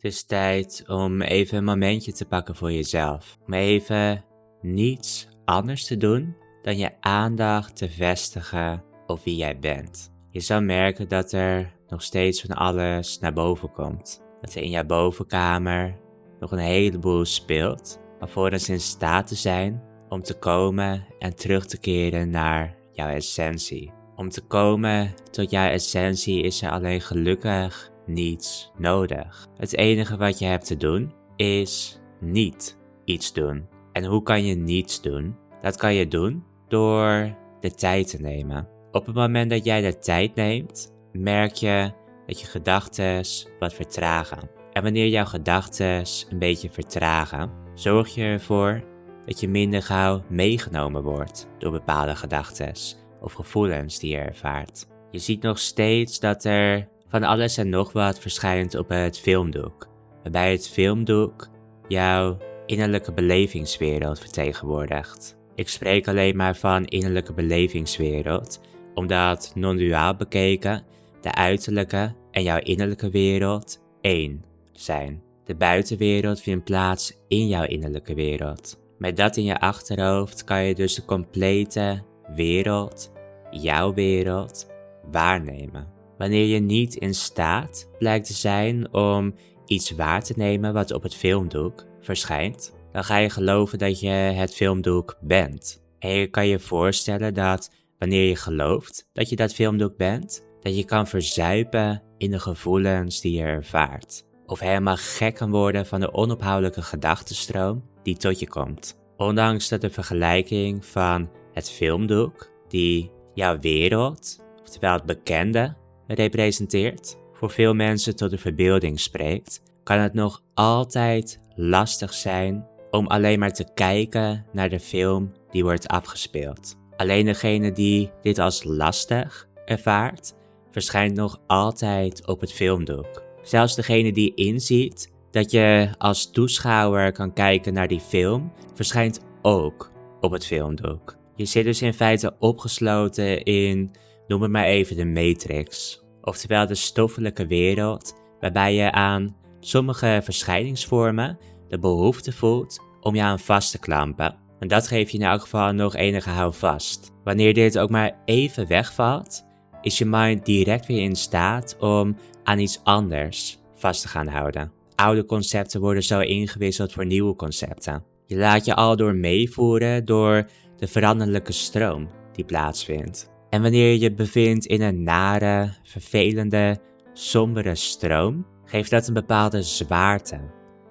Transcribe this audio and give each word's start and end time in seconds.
Het 0.00 0.12
is 0.12 0.24
tijd 0.24 0.84
om 0.86 1.22
even 1.22 1.58
een 1.58 1.64
momentje 1.64 2.12
te 2.12 2.24
pakken 2.26 2.56
voor 2.56 2.72
jezelf. 2.72 3.38
Om 3.46 3.54
even 3.54 4.24
niets 4.60 5.28
anders 5.44 5.86
te 5.86 5.96
doen 5.96 6.36
dan 6.62 6.78
je 6.78 6.90
aandacht 7.00 7.76
te 7.76 7.90
vestigen 7.90 8.84
op 9.06 9.20
wie 9.24 9.36
jij 9.36 9.58
bent. 9.58 10.12
Je 10.30 10.40
zal 10.40 10.60
merken 10.62 11.08
dat 11.08 11.32
er 11.32 11.76
nog 11.88 12.02
steeds 12.02 12.40
van 12.40 12.56
alles 12.56 13.18
naar 13.18 13.32
boven 13.32 13.72
komt. 13.72 14.22
Dat 14.40 14.54
er 14.54 14.62
in 14.62 14.70
jouw 14.70 14.84
bovenkamer 14.84 15.98
nog 16.38 16.52
een 16.52 16.58
heleboel 16.58 17.24
speelt, 17.24 18.00
alvorens 18.20 18.68
in 18.68 18.80
staat 18.80 19.26
te 19.26 19.34
zijn 19.34 19.82
om 20.08 20.22
te 20.22 20.38
komen 20.38 21.06
en 21.18 21.36
terug 21.36 21.66
te 21.66 21.78
keren 21.78 22.30
naar 22.30 22.76
jouw 22.92 23.08
essentie. 23.08 23.92
Om 24.16 24.28
te 24.28 24.40
komen 24.40 25.14
tot 25.30 25.50
jouw 25.50 25.68
essentie 25.68 26.42
is 26.42 26.62
er 26.62 26.70
alleen 26.70 27.00
gelukkig 27.00 27.90
niets 28.12 28.72
nodig. 28.78 29.46
Het 29.56 29.76
enige 29.76 30.16
wat 30.16 30.38
je 30.38 30.44
hebt 30.44 30.66
te 30.66 30.76
doen 30.76 31.12
is 31.36 32.00
niet 32.20 32.78
iets 33.04 33.32
doen. 33.32 33.68
En 33.92 34.04
hoe 34.04 34.22
kan 34.22 34.44
je 34.44 34.54
niets 34.54 35.00
doen? 35.00 35.36
Dat 35.60 35.76
kan 35.76 35.94
je 35.94 36.08
doen 36.08 36.44
door 36.68 37.36
de 37.60 37.74
tijd 37.74 38.10
te 38.10 38.20
nemen. 38.20 38.68
Op 38.92 39.06
het 39.06 39.14
moment 39.14 39.50
dat 39.50 39.64
jij 39.64 39.80
de 39.80 39.98
tijd 39.98 40.34
neemt, 40.34 40.92
merk 41.12 41.54
je 41.54 41.92
dat 42.26 42.40
je 42.40 42.46
gedachten 42.46 43.24
wat 43.58 43.74
vertragen. 43.74 44.50
En 44.72 44.82
wanneer 44.82 45.08
jouw 45.08 45.24
gedachten 45.24 46.04
een 46.30 46.38
beetje 46.38 46.70
vertragen, 46.70 47.50
zorg 47.74 48.14
je 48.14 48.22
ervoor 48.22 48.82
dat 49.24 49.40
je 49.40 49.48
minder 49.48 49.82
gauw 49.82 50.22
meegenomen 50.28 51.02
wordt 51.02 51.48
door 51.58 51.72
bepaalde 51.72 52.16
gedachten 52.16 52.72
of 53.20 53.32
gevoelens 53.32 53.98
die 53.98 54.10
je 54.10 54.18
ervaart. 54.18 54.86
Je 55.10 55.18
ziet 55.18 55.42
nog 55.42 55.58
steeds 55.58 56.20
dat 56.20 56.44
er 56.44 56.88
van 57.10 57.22
alles 57.22 57.56
en 57.56 57.68
nog 57.68 57.92
wat 57.92 58.20
verschijnt 58.20 58.74
op 58.74 58.88
het 58.88 59.18
filmdoek, 59.18 59.88
waarbij 60.22 60.52
het 60.52 60.68
filmdoek 60.68 61.48
jouw 61.88 62.36
innerlijke 62.66 63.12
belevingswereld 63.12 64.18
vertegenwoordigt. 64.18 65.36
Ik 65.54 65.68
spreek 65.68 66.08
alleen 66.08 66.36
maar 66.36 66.56
van 66.56 66.84
innerlijke 66.84 67.32
belevingswereld, 67.32 68.60
omdat 68.94 69.52
non-duaal 69.54 70.16
bekeken 70.16 70.82
de 71.20 71.34
uiterlijke 71.34 72.14
en 72.30 72.42
jouw 72.42 72.58
innerlijke 72.58 73.10
wereld 73.10 73.82
één 74.00 74.44
zijn. 74.72 75.22
De 75.44 75.54
buitenwereld 75.54 76.40
vindt 76.40 76.64
plaats 76.64 77.16
in 77.28 77.48
jouw 77.48 77.64
innerlijke 77.64 78.14
wereld. 78.14 78.78
Met 78.98 79.16
dat 79.16 79.36
in 79.36 79.44
je 79.44 79.60
achterhoofd 79.60 80.44
kan 80.44 80.64
je 80.64 80.74
dus 80.74 80.94
de 80.94 81.04
complete 81.04 82.02
wereld, 82.34 83.12
jouw 83.50 83.94
wereld, 83.94 84.70
waarnemen. 85.10 85.99
Wanneer 86.20 86.46
je 86.46 86.58
niet 86.58 86.94
in 86.94 87.14
staat 87.14 87.88
blijkt 87.98 88.26
te 88.26 88.32
zijn 88.32 88.94
om 88.94 89.34
iets 89.66 89.90
waar 89.90 90.22
te 90.22 90.32
nemen 90.36 90.72
wat 90.72 90.92
op 90.92 91.02
het 91.02 91.14
filmdoek 91.14 91.86
verschijnt, 92.00 92.74
dan 92.92 93.04
ga 93.04 93.16
je 93.16 93.30
geloven 93.30 93.78
dat 93.78 94.00
je 94.00 94.08
het 94.08 94.54
filmdoek 94.54 95.16
bent. 95.20 95.82
En 95.98 96.10
je 96.10 96.26
kan 96.26 96.46
je 96.46 96.58
voorstellen 96.58 97.34
dat 97.34 97.70
wanneer 97.98 98.28
je 98.28 98.36
gelooft 98.36 99.08
dat 99.12 99.28
je 99.28 99.36
dat 99.36 99.54
filmdoek 99.54 99.96
bent, 99.96 100.44
dat 100.60 100.76
je 100.76 100.84
kan 100.84 101.06
verzuipen 101.06 102.02
in 102.18 102.30
de 102.30 102.40
gevoelens 102.40 103.20
die 103.20 103.36
je 103.36 103.42
ervaart. 103.42 104.24
Of 104.46 104.60
helemaal 104.60 104.96
gek 104.96 105.34
kan 105.34 105.50
worden 105.50 105.86
van 105.86 106.00
de 106.00 106.12
onophoudelijke 106.12 106.82
gedachtenstroom 106.82 107.84
die 108.02 108.16
tot 108.16 108.38
je 108.38 108.48
komt. 108.48 108.98
Ondanks 109.16 109.68
dat 109.68 109.80
de 109.80 109.90
vergelijking 109.90 110.84
van 110.84 111.30
het 111.52 111.70
filmdoek, 111.70 112.50
die 112.68 113.10
jouw 113.34 113.58
wereld, 113.58 114.40
oftewel 114.62 114.92
het 114.92 115.04
bekende, 115.04 115.78
representeert, 116.14 117.16
voor 117.32 117.50
veel 117.50 117.74
mensen 117.74 118.16
tot 118.16 118.30
de 118.30 118.38
verbeelding 118.38 119.00
spreekt, 119.00 119.62
kan 119.82 119.98
het 119.98 120.14
nog 120.14 120.42
altijd 120.54 121.40
lastig 121.54 122.14
zijn 122.14 122.66
om 122.90 123.06
alleen 123.06 123.38
maar 123.38 123.52
te 123.52 123.70
kijken 123.74 124.46
naar 124.52 124.68
de 124.68 124.80
film 124.80 125.32
die 125.50 125.62
wordt 125.62 125.88
afgespeeld. 125.88 126.76
Alleen 126.96 127.24
degene 127.24 127.72
die 127.72 128.10
dit 128.22 128.38
als 128.38 128.64
lastig 128.64 129.48
ervaart, 129.64 130.34
verschijnt 130.70 131.14
nog 131.14 131.40
altijd 131.46 132.26
op 132.26 132.40
het 132.40 132.52
filmdoek. 132.52 133.22
Zelfs 133.42 133.74
degene 133.74 134.12
die 134.12 134.34
inziet 134.34 135.12
dat 135.30 135.50
je 135.50 135.88
als 135.98 136.30
toeschouwer 136.30 137.12
kan 137.12 137.32
kijken 137.32 137.72
naar 137.72 137.88
die 137.88 138.00
film, 138.00 138.52
verschijnt 138.74 139.20
ook 139.42 139.90
op 140.20 140.30
het 140.30 140.46
filmdoek. 140.46 141.16
Je 141.36 141.44
zit 141.44 141.64
dus 141.64 141.82
in 141.82 141.94
feite 141.94 142.36
opgesloten 142.38 143.42
in, 143.42 143.90
noem 144.26 144.42
het 144.42 144.50
maar 144.50 144.64
even 144.64 144.96
de 144.96 145.06
matrix. 145.06 145.99
Oftewel 146.22 146.66
de 146.66 146.74
stoffelijke 146.74 147.46
wereld, 147.46 148.14
waarbij 148.40 148.74
je 148.74 148.92
aan 148.92 149.36
sommige 149.60 150.20
verschijningsvormen 150.22 151.38
de 151.68 151.78
behoefte 151.78 152.32
voelt 152.32 152.80
om 153.00 153.14
je 153.14 153.22
aan 153.22 153.38
vast 153.38 153.70
te 153.70 153.78
klampen. 153.78 154.36
En 154.58 154.68
dat 154.68 154.88
geeft 154.88 155.12
je 155.12 155.18
in 155.18 155.24
elk 155.24 155.40
geval 155.40 155.72
nog 155.72 155.94
enige 155.94 156.30
houvast. 156.30 157.10
Wanneer 157.24 157.54
dit 157.54 157.78
ook 157.78 157.90
maar 157.90 158.18
even 158.24 158.66
wegvalt, 158.66 159.44
is 159.82 159.98
je 159.98 160.04
mind 160.04 160.44
direct 160.44 160.86
weer 160.86 161.02
in 161.02 161.16
staat 161.16 161.76
om 161.78 162.16
aan 162.44 162.58
iets 162.58 162.80
anders 162.84 163.58
vast 163.74 164.02
te 164.02 164.08
gaan 164.08 164.26
houden. 164.26 164.72
Oude 164.94 165.24
concepten 165.24 165.80
worden 165.80 166.02
zo 166.02 166.20
ingewisseld 166.20 166.92
voor 166.92 167.06
nieuwe 167.06 167.36
concepten. 167.36 168.04
Je 168.26 168.36
laat 168.36 168.64
je 168.64 168.74
al 168.74 168.96
door 168.96 169.14
meevoeren 169.14 170.04
door 170.04 170.46
de 170.76 170.86
veranderlijke 170.86 171.52
stroom 171.52 172.08
die 172.32 172.44
plaatsvindt. 172.44 173.29
En 173.50 173.62
wanneer 173.62 173.90
je 173.92 173.98
je 173.98 174.14
bevindt 174.14 174.66
in 174.66 174.82
een 174.82 175.02
nare, 175.02 175.72
vervelende, 175.82 176.78
sombere 177.12 177.74
stroom, 177.74 178.46
geeft 178.64 178.90
dat 178.90 179.08
een 179.08 179.14
bepaalde 179.14 179.62
zwaarte. 179.62 180.40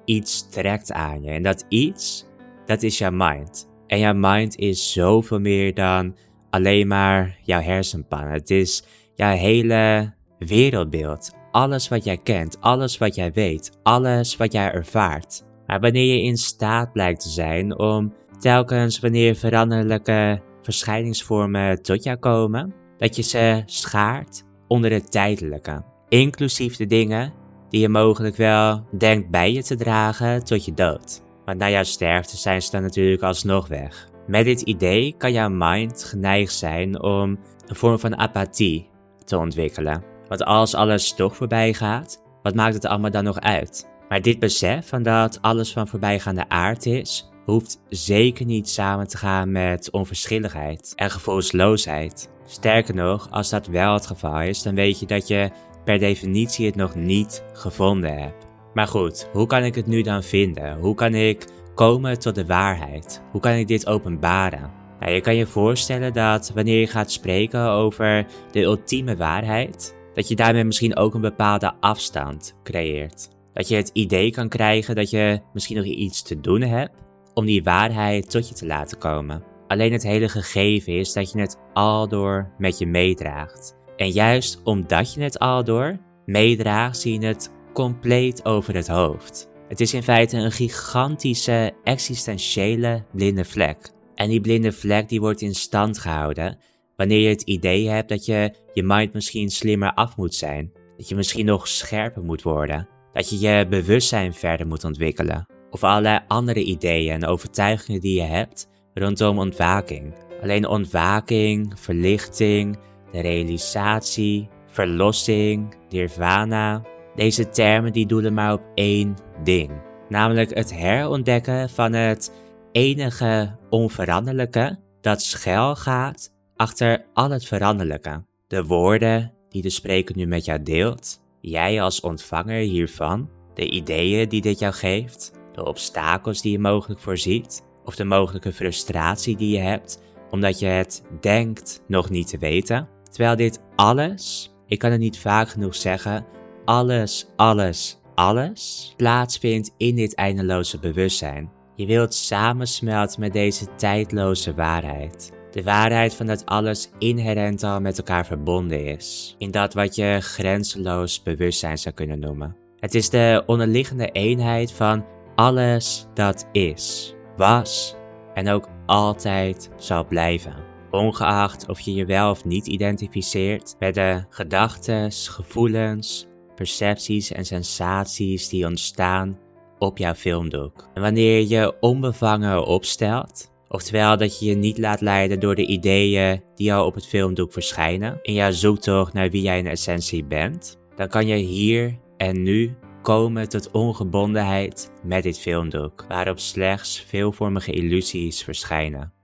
Iets 0.05 0.49
trekt 0.49 0.91
aan 0.91 1.23
je 1.23 1.31
en 1.31 1.43
dat 1.43 1.65
iets, 1.69 2.25
dat 2.65 2.83
is 2.83 2.97
jouw 2.97 3.11
mind. 3.11 3.69
En 3.87 3.99
jouw 3.99 4.13
mind 4.13 4.55
is 4.55 4.91
zoveel 4.91 5.39
meer 5.39 5.73
dan 5.73 6.15
alleen 6.49 6.87
maar 6.87 7.39
jouw 7.43 7.61
hersenpan. 7.61 8.27
Het 8.27 8.49
is 8.49 8.83
jouw 9.15 9.35
hele 9.35 10.13
wereldbeeld. 10.39 11.37
Alles 11.51 11.87
wat 11.87 12.03
jij 12.03 12.17
kent, 12.17 12.61
alles 12.61 12.97
wat 12.97 13.15
jij 13.15 13.31
weet, 13.31 13.71
alles 13.83 14.37
wat 14.37 14.51
jij 14.51 14.71
ervaart. 14.71 15.43
Maar 15.65 15.79
wanneer 15.79 16.15
je 16.15 16.23
in 16.23 16.37
staat 16.37 16.91
blijkt 16.91 17.21
te 17.21 17.29
zijn 17.29 17.79
om 17.79 18.13
telkens 18.39 18.99
wanneer 18.99 19.35
veranderlijke 19.35 20.41
verschijningsvormen 20.69 21.81
tot 21.81 22.03
jou 22.03 22.17
komen, 22.17 22.73
dat 22.97 23.15
je 23.15 23.21
ze 23.21 23.63
schaart 23.65 24.43
onder 24.67 24.91
het 24.91 25.11
tijdelijke. 25.11 25.83
Inclusief 26.09 26.75
de 26.75 26.85
dingen 26.85 27.33
die 27.69 27.81
je 27.81 27.89
mogelijk 27.89 28.35
wel 28.35 28.85
denkt 28.97 29.29
bij 29.29 29.53
je 29.53 29.63
te 29.63 29.75
dragen 29.75 30.43
tot 30.43 30.65
je 30.65 30.73
dood. 30.73 31.21
Want 31.45 31.57
na 31.57 31.69
jouw 31.69 31.83
sterfte 31.83 32.37
zijn 32.37 32.61
ze 32.61 32.71
dan 32.71 32.81
natuurlijk 32.81 33.21
alsnog 33.21 33.67
weg. 33.67 34.09
Met 34.27 34.45
dit 34.45 34.61
idee 34.61 35.15
kan 35.17 35.31
jouw 35.31 35.49
mind 35.49 36.03
geneigd 36.03 36.53
zijn 36.53 37.01
om 37.01 37.39
een 37.67 37.75
vorm 37.75 37.99
van 37.99 38.17
apathie 38.17 38.89
te 39.25 39.37
ontwikkelen. 39.37 40.03
Want 40.27 40.43
als 40.43 40.75
alles 40.75 41.13
toch 41.13 41.35
voorbij 41.35 41.73
gaat, 41.73 42.23
wat 42.41 42.55
maakt 42.55 42.73
het 42.73 42.85
allemaal 42.85 43.11
dan 43.11 43.23
nog 43.23 43.39
uit? 43.39 43.87
Maar 44.09 44.21
dit 44.21 44.39
besef 44.39 44.87
van 44.87 45.03
dat 45.03 45.41
alles 45.41 45.73
van 45.73 45.87
voorbijgaande 45.87 46.49
aard 46.49 46.85
is, 46.85 47.28
hoeft 47.45 47.79
zeker 47.89 48.45
niet 48.45 48.69
samen 48.69 49.07
te 49.07 49.17
gaan 49.17 49.51
met 49.51 49.91
onverschilligheid 49.91 50.93
en 50.95 51.11
gevoelsloosheid. 51.11 52.29
Sterker 52.45 52.95
nog, 52.95 53.27
als 53.31 53.49
dat 53.49 53.67
wel 53.67 53.93
het 53.93 54.07
geval 54.07 54.41
is, 54.41 54.61
dan 54.61 54.75
weet 54.75 54.99
je 54.99 55.05
dat 55.05 55.27
je 55.27 55.49
per 55.83 55.99
definitie 55.99 56.65
het 56.65 56.75
nog 56.75 56.95
niet 56.95 57.43
gevonden 57.53 58.17
hebt. 58.17 58.47
Maar 58.73 58.87
goed, 58.87 59.29
hoe 59.33 59.47
kan 59.47 59.63
ik 59.63 59.75
het 59.75 59.87
nu 59.87 60.01
dan 60.01 60.23
vinden? 60.23 60.77
Hoe 60.79 60.95
kan 60.95 61.13
ik 61.13 61.47
komen 61.75 62.19
tot 62.19 62.35
de 62.35 62.45
waarheid? 62.45 63.21
Hoe 63.31 63.41
kan 63.41 63.51
ik 63.51 63.67
dit 63.67 63.87
openbaren? 63.87 64.71
Nou, 64.99 65.11
je 65.11 65.21
kan 65.21 65.35
je 65.35 65.45
voorstellen 65.45 66.13
dat 66.13 66.51
wanneer 66.55 66.79
je 66.79 66.87
gaat 66.87 67.11
spreken 67.11 67.69
over 67.69 68.25
de 68.51 68.61
ultieme 68.61 69.15
waarheid, 69.15 69.95
dat 70.13 70.27
je 70.27 70.35
daarmee 70.35 70.63
misschien 70.63 70.95
ook 70.95 71.13
een 71.13 71.21
bepaalde 71.21 71.73
afstand 71.79 72.55
creëert. 72.63 73.29
Dat 73.53 73.67
je 73.67 73.75
het 73.75 73.89
idee 73.93 74.31
kan 74.31 74.49
krijgen 74.49 74.95
dat 74.95 75.09
je 75.09 75.41
misschien 75.53 75.77
nog 75.77 75.85
iets 75.85 76.21
te 76.21 76.39
doen 76.39 76.61
hebt 76.61 76.91
om 77.39 77.45
die 77.45 77.63
waarheid 77.63 78.29
tot 78.29 78.49
je 78.49 78.55
te 78.55 78.65
laten 78.65 78.97
komen. 78.97 79.43
Alleen 79.67 79.91
het 79.91 80.03
hele 80.03 80.29
gegeven 80.29 80.93
is 80.93 81.13
dat 81.13 81.31
je 81.31 81.39
het 81.39 81.57
aldoor 81.73 82.51
met 82.57 82.77
je 82.77 82.87
meedraagt. 82.87 83.75
En 83.95 84.09
juist 84.09 84.61
omdat 84.63 85.13
je 85.13 85.21
het 85.21 85.39
aldoor 85.39 85.97
meedraagt, 86.25 86.97
zie 86.97 87.19
je 87.19 87.27
het 87.27 87.51
compleet 87.73 88.45
over 88.45 88.75
het 88.75 88.87
hoofd. 88.87 89.49
Het 89.67 89.79
is 89.79 89.93
in 89.93 90.03
feite 90.03 90.37
een 90.37 90.51
gigantische 90.51 91.73
existentiële 91.83 93.03
blinde 93.11 93.45
vlek. 93.45 93.91
En 94.15 94.29
die 94.29 94.41
blinde 94.41 94.71
vlek 94.71 95.09
die 95.09 95.19
wordt 95.19 95.41
in 95.41 95.55
stand 95.55 95.99
gehouden 95.99 96.57
wanneer 96.95 97.19
je 97.19 97.29
het 97.29 97.41
idee 97.41 97.89
hebt 97.89 98.09
dat 98.09 98.25
je 98.25 98.53
je 98.73 98.83
mind 98.83 99.13
misschien 99.13 99.49
slimmer 99.49 99.93
af 99.93 100.17
moet 100.17 100.35
zijn. 100.35 100.71
Dat 100.97 101.09
je 101.09 101.15
misschien 101.15 101.45
nog 101.45 101.67
scherper 101.67 102.23
moet 102.23 102.41
worden. 102.41 102.87
Dat 103.13 103.29
je 103.29 103.39
je 103.39 103.67
bewustzijn 103.69 104.33
verder 104.33 104.67
moet 104.67 104.83
ontwikkelen. 104.83 105.58
Of 105.71 105.83
allerlei 105.83 106.19
andere 106.27 106.63
ideeën 106.63 107.13
en 107.13 107.25
overtuigingen 107.25 108.01
die 108.01 108.15
je 108.15 108.27
hebt 108.27 108.67
rondom 108.93 109.39
ontwaking. 109.39 110.13
Alleen 110.41 110.67
ontwaking, 110.67 111.79
verlichting, 111.79 112.77
de 113.11 113.21
realisatie, 113.21 114.49
verlossing, 114.67 115.75
nirvana, 115.89 116.81
Deze 117.19 117.49
termen 117.49 117.93
die 117.93 118.05
doelen 118.05 118.33
maar 118.33 118.53
op 118.53 118.61
één 118.75 119.15
ding, 119.43 119.71
namelijk 120.09 120.55
het 120.55 120.73
herontdekken 120.73 121.69
van 121.69 121.93
het 121.93 122.31
enige 122.71 123.55
onveranderlijke 123.69 124.79
dat 125.01 125.21
schuil 125.21 125.75
gaat 125.75 126.31
achter 126.55 127.05
al 127.13 127.29
het 127.29 127.45
veranderlijke. 127.45 128.23
De 128.47 128.65
woorden 128.65 129.33
die 129.49 129.61
de 129.61 129.69
spreker 129.69 130.15
nu 130.15 130.25
met 130.25 130.45
jou 130.45 130.63
deelt, 130.63 131.21
jij 131.41 131.81
als 131.81 131.99
ontvanger 131.99 132.59
hiervan, 132.59 133.29
de 133.53 133.69
ideeën 133.69 134.29
die 134.29 134.41
dit 134.41 134.59
jou 134.59 134.73
geeft, 134.73 135.31
de 135.53 135.65
obstakels 135.65 136.41
die 136.41 136.51
je 136.51 136.59
mogelijk 136.59 136.99
voorziet, 136.99 137.63
of 137.85 137.95
de 137.95 138.03
mogelijke 138.03 138.53
frustratie 138.53 139.37
die 139.37 139.55
je 139.55 139.61
hebt 139.63 139.99
omdat 140.31 140.59
je 140.59 140.65
het 140.65 141.03
denkt 141.19 141.83
nog 141.87 142.09
niet 142.09 142.27
te 142.27 142.37
weten. 142.37 142.87
Terwijl 143.11 143.35
dit 143.35 143.59
alles, 143.75 144.53
ik 144.67 144.79
kan 144.79 144.91
het 144.91 144.99
niet 144.99 145.19
vaak 145.19 145.49
genoeg 145.49 145.75
zeggen, 145.75 146.25
alles, 146.65 147.27
alles, 147.35 147.99
alles 148.15 148.93
plaatsvindt 148.97 149.73
in 149.77 149.95
dit 149.95 150.15
eindeloze 150.15 150.79
bewustzijn. 150.79 151.51
Je 151.75 151.85
wilt 151.85 152.13
samensmelten 152.13 153.19
met 153.19 153.33
deze 153.33 153.75
tijdloze 153.75 154.53
waarheid. 154.53 155.31
De 155.51 155.63
waarheid 155.63 156.13
van 156.13 156.25
dat 156.25 156.45
alles 156.45 156.89
inherent 156.97 157.63
al 157.63 157.81
met 157.81 157.97
elkaar 157.97 158.25
verbonden 158.25 158.85
is. 158.85 159.35
In 159.37 159.51
dat 159.51 159.73
wat 159.73 159.95
je 159.95 160.17
grenzeloos 160.21 161.23
bewustzijn 161.23 161.77
zou 161.77 161.95
kunnen 161.95 162.19
noemen. 162.19 162.55
Het 162.79 162.95
is 162.95 163.09
de 163.09 163.43
onderliggende 163.45 164.11
eenheid 164.11 164.71
van 164.71 165.05
alles 165.39 166.07
dat 166.13 166.47
is, 166.51 167.13
was 167.37 167.95
en 168.33 168.49
ook 168.49 168.69
altijd 168.85 169.69
zal 169.77 170.05
blijven. 170.05 170.53
Ongeacht 170.91 171.69
of 171.69 171.79
je 171.79 171.93
je 171.93 172.05
wel 172.05 172.29
of 172.29 172.45
niet 172.45 172.67
identificeert 172.67 173.75
met 173.79 173.95
de 173.95 174.23
gedachten, 174.29 175.11
gevoelens, 175.11 176.27
percepties 176.55 177.31
en 177.31 177.45
sensaties 177.45 178.49
die 178.49 178.65
ontstaan 178.65 179.37
op 179.77 179.97
jouw 179.97 180.13
filmdoek. 180.13 180.89
En 180.93 181.01
wanneer 181.01 181.47
je 181.47 181.75
onbevangen 181.79 182.65
opstelt, 182.65 183.51
oftewel 183.67 184.17
dat 184.17 184.39
je 184.39 184.45
je 184.45 184.55
niet 184.55 184.77
laat 184.77 185.01
leiden 185.01 185.39
door 185.39 185.55
de 185.55 185.65
ideeën 185.65 186.41
die 186.55 186.73
al 186.73 186.85
op 186.85 186.95
het 186.95 187.07
filmdoek 187.07 187.53
verschijnen, 187.53 188.19
in 188.21 188.33
jouw 188.33 188.51
zoektocht 188.51 189.13
naar 189.13 189.29
wie 189.29 189.41
jij 189.41 189.57
in 189.57 189.67
essentie 189.67 190.23
bent, 190.23 190.77
dan 190.95 191.07
kan 191.07 191.27
je 191.27 191.35
hier 191.35 191.99
en 192.17 192.43
nu 192.43 192.75
komen 193.09 193.49
tot 193.49 193.71
ongebondenheid 193.71 194.91
met 195.03 195.23
dit 195.23 195.39
filmdoek, 195.39 196.05
waarop 196.07 196.39
slechts 196.39 197.01
veelvormige 197.07 197.71
illusies 197.71 198.43
verschijnen. 198.43 199.13